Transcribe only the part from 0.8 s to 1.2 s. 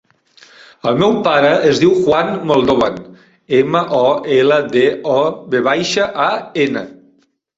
El meu